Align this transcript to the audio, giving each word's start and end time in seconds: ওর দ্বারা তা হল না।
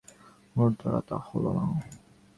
ওর 0.55 0.69
দ্বারা 0.79 1.01
তা 1.09 1.17
হল 1.27 1.45
না। 1.57 1.63